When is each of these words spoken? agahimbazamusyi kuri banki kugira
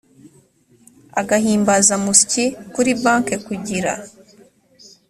agahimbazamusyi 1.21 2.45
kuri 2.73 2.91
banki 3.03 3.35
kugira 3.45 3.93